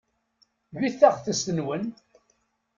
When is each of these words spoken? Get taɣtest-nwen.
Get 0.79 0.95
taɣtest-nwen. 0.99 1.83